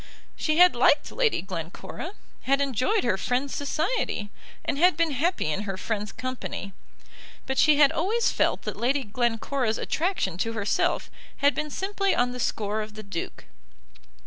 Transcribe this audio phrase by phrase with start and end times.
[0.35, 2.13] She had liked Lady Glencora,
[2.45, 4.31] had enjoyed her friend's society,
[4.65, 6.73] and been happy in her friend's company,
[7.45, 12.31] but she had always felt that Lady Glencora's attraction to herself had been simply on
[12.31, 13.45] the score of the Duke.